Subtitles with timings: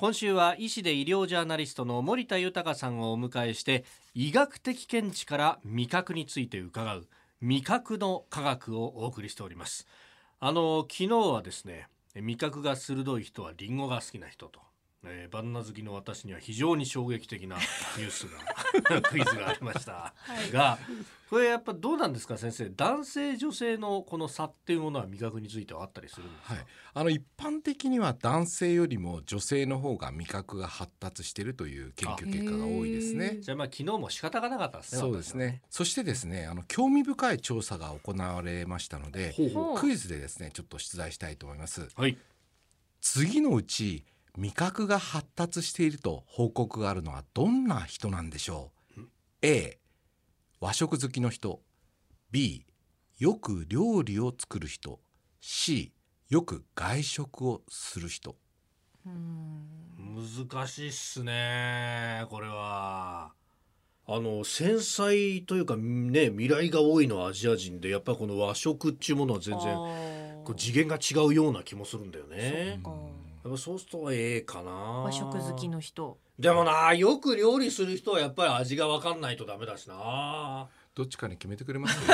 [0.00, 7.08] 今週は医師で医療ジャーナリストの森田豊さんをお迎えして医学的見地から味覚について伺う
[7.40, 9.88] 味覚の科学をお送りしております。
[10.38, 14.60] あの昨日はですね味覚が鋭い人はリンゴが好きな人と。
[15.04, 17.56] えー、バナナ好きの私には非常に衝撃的な
[17.96, 20.78] ニュースが クイズがありました、はい、が
[21.30, 22.70] これやっぱどうなんですか先生？
[22.70, 33.38] 男性女性のこの差っていうものは味覚についてはあったりするんですか、はい、あの一般的には男性よりも女性の方が味覚が発達しているという研究結果が多いですね。
[33.40, 35.62] じゃあまあ昨日も仕方がなかったですねそうですね。
[35.70, 39.34] そしてですねあの興味深い調査が行われましたので
[39.78, 42.18] クイズでですねちょっと出題したいと思います、はい、
[43.00, 44.04] 次のうち
[44.38, 49.00] 味覚が発達していると報告があるのはどんな人なんでしょう
[49.42, 49.80] ？A
[50.60, 51.60] 和食好きの人。
[52.30, 52.64] B
[53.18, 55.00] よく料理を作る人。
[55.40, 55.92] C
[56.28, 58.36] よく外食をする人。
[59.04, 63.32] 難しいっすねこれは。
[64.06, 69.74] あの繊細というかね未来が多いのはアジア人でやっぱりこの和食っていうものは全然
[70.44, 72.80] こう次元が違うような気もするんだよね。
[72.84, 72.88] や
[73.48, 74.70] っぱそうすると A かな。
[74.72, 76.18] 和食好きの人。
[76.38, 80.68] でもなよく料理する人はやっぱり味が分かんないとダメだしな。
[80.94, 81.98] どっちかに決めてくれます？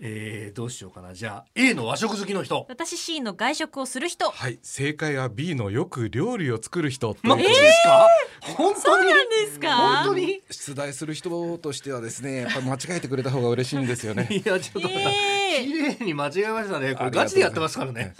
[0.00, 1.12] えー、どうしようかな。
[1.12, 2.64] じゃあ A の和食好きの人。
[2.68, 4.30] 私 C の外食をする人。
[4.30, 7.82] はい正解は B のよく料理を作る人まあ、えー、です。
[7.82, 8.08] か？
[8.56, 9.10] 本当に？
[9.10, 9.76] なんですか？
[10.04, 10.42] 本当に？
[10.50, 14.28] 出題する人としてはですねやっぱ間違えてくれた方が嬉しいんですよね。
[14.30, 16.94] いやちょっと、えー、綺麗に間違えましたね。
[16.94, 18.14] これガチでやってますからね。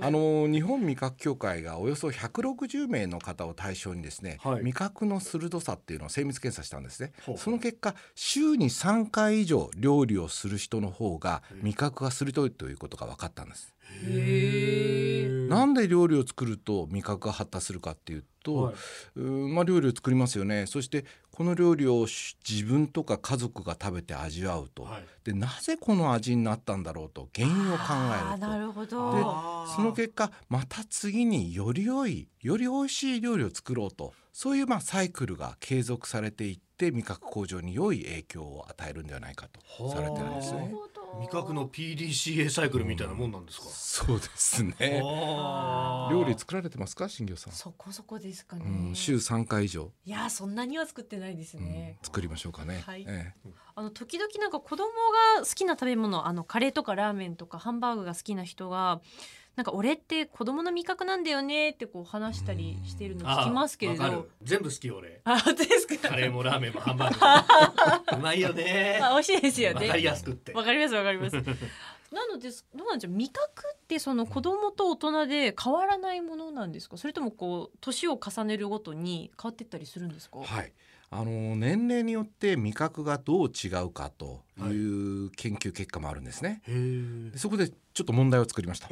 [0.00, 7.12] あの日本味覚協会がおよそ160名の方を対象にですね、はい、味覚の鋭さっていうのを精密検査したんですね。
[7.36, 13.74] その結果週に3回以上料理をする人の方が味覚が鋭いということが分かったんです。
[15.58, 20.66] なんで料理を作ると味覚が発達するかっていうと、はい、まあ、料理を作りますよね。
[20.66, 22.06] そしてこの料理を
[22.48, 27.84] 自分とか家族が食べて味わうと、はい、でなぜこの味になったんだろうと原因を考
[28.30, 28.46] えると。
[28.46, 29.14] なるほど。
[29.14, 29.22] で
[29.74, 34.14] その結果また次により良いより美味しい料理を作ろうと。
[34.32, 40.72] そういうまあサイクルが継続されていって味覚向上に良い影響を与えるんではないかとされてるんですね。
[41.20, 45.00] 味覚の PDCA サイクルみたいなもんなんですか、うん、そうですね。
[46.10, 47.08] 料理作られてますか？
[47.08, 47.52] 新業さん。
[47.52, 49.90] そこそこですかね、うん、週3回以上。
[50.04, 54.86] いやそんなには作ってないですね、うん、作りましょうかね、はい、ええ、あの時々なんか子供
[55.38, 59.00] が好きな食べ物あのカレーとかラーメンとかハンバーグが好きな人が
[59.58, 64.28] なんか俺って子供の味覚なんだよねってこう話したりしてるの聞きますけれど。
[64.40, 65.20] 全部好き俺。
[65.24, 66.10] あですか。
[66.10, 69.00] カレーもラーメンも ハンバーグ うまいよね。
[69.02, 69.88] あ美味しいですよね。
[69.88, 70.52] わかりやすくって。
[70.52, 71.34] わかりますわかります。
[72.14, 76.96] なのでどうなんでしょう味覚ってその子供と大人で変わらないものなんですか？
[76.96, 80.38] それともこう年を重ねるごとに変わっていったりするんですか？
[80.38, 80.72] はい。
[81.10, 88.88] あの年齢によって味覚がどう違うかという研究結果もあるんですね、はい、そこでちょっと問題を作りました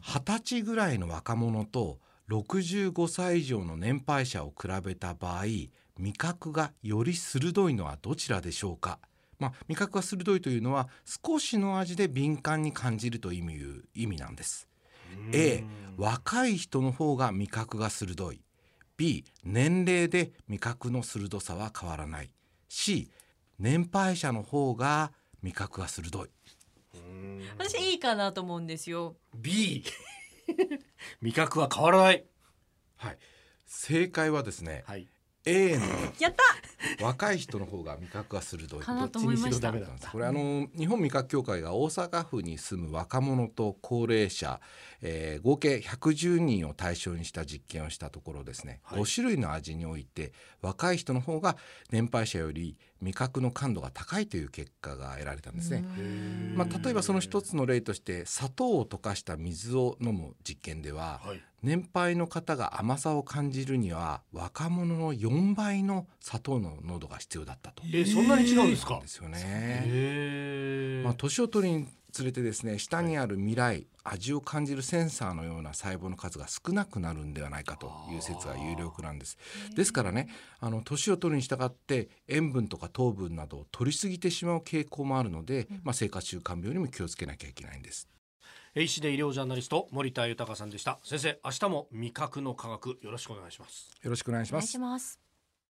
[0.00, 1.98] 二十歳ぐらいの若者と
[2.30, 5.44] 65歳以上の年配者を比べた場合
[5.98, 8.98] 味覚がより鋭いのはどちらでしょうか、
[9.38, 14.68] まあ、味覚が鋭いというのは少しの味で敏感に感じるという意味なんです。
[15.32, 15.64] A
[15.96, 18.40] 若い人の方が味覚が鋭い。
[18.96, 22.30] B 年齢で味覚の鋭さは変わらない。
[22.68, 23.10] C
[23.58, 26.28] 年配者の方が味覚が鋭い
[27.56, 29.16] 私いいかなと思うんですよ。
[29.34, 29.84] B
[31.22, 32.24] 味覚は変わらない。
[32.96, 33.18] はい。
[33.66, 35.06] 正解はですね、はい、
[35.44, 35.84] A の
[36.18, 36.42] やった
[37.02, 38.80] 若い人の方が味覚が鋭い。
[38.80, 39.72] かなと思いました。
[39.72, 44.60] これあの日本味覚協会が大阪府に住む若者と高齢者、
[45.00, 51.56] えー、合計110人を対象にした実験をしたところですね、はい、5種類の味において若い人の方が
[51.90, 55.84] 年配者より味覚の感度が高いという結果が得られたんですね。
[56.54, 67.82] まあ、例えばその一つの例として砂糖を溶かした水を飲む実験では、はい、年配の方が甘さを感じるには若者の4倍の砂糖の濃度が必要だったと。
[67.86, 69.00] えー、そんなに違うんですか？
[69.00, 71.02] ですよね。
[71.04, 79.36] まあ年を取りにつれてですね下にある未来味を感じるセンサーのような細胞の数が少なくなるんではないかという説が有力なんです。
[79.76, 80.28] ですからね
[80.58, 88.08] あの年を取るに従って塩分とか糖分などを取りすぎてしまう傾向もあるので、まあ、生活習慣病にも気をつけなきゃいけないんです。
[88.74, 95.27] 医師で医療ジャーナリスト森田豊さんでした先生明日も味覚の科学よろしくお願いしますよろしくお願いします